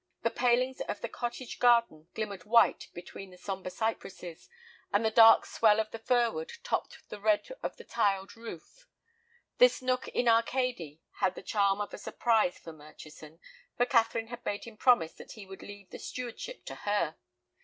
The 0.23 0.31
palings 0.31 0.81
of 0.81 1.01
the 1.01 1.07
cottage 1.09 1.59
garden 1.59 2.07
glimmered 2.15 2.43
white 2.45 2.87
between 2.91 3.29
the 3.29 3.37
sombre 3.37 3.69
cypresses, 3.69 4.49
and 4.91 5.05
the 5.05 5.11
dark 5.11 5.45
swell 5.45 5.79
of 5.79 5.91
the 5.91 5.99
fir 5.99 6.31
wood 6.31 6.53
topped 6.63 7.07
the 7.11 7.19
red 7.19 7.47
of 7.61 7.77
the 7.77 7.83
tiled 7.83 8.35
roof. 8.35 8.87
This 9.59 9.79
nook 9.79 10.07
in 10.07 10.27
Arcady 10.27 11.03
had 11.19 11.35
the 11.35 11.43
charm 11.43 11.79
of 11.81 11.93
a 11.93 11.99
surprise 11.99 12.57
for 12.57 12.73
Murchison, 12.73 13.39
for 13.77 13.85
Catherine 13.85 14.29
had 14.29 14.43
made 14.43 14.63
him 14.63 14.75
promise 14.75 15.13
that 15.13 15.33
he 15.33 15.45
would 15.45 15.61
leave 15.61 15.91
the 15.91 15.99
stewardship 15.99 16.65
to 16.65 16.73
her. 16.77 17.17